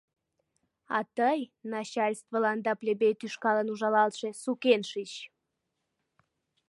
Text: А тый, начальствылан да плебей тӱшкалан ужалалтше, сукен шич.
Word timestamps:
А 0.97 0.99
тый, 1.17 1.39
начальствылан 1.73 2.57
да 2.65 2.71
плебей 2.79 3.13
тӱшкалан 3.19 3.67
ужалалтше, 3.73 4.29
сукен 4.43 4.81
шич. 4.91 5.11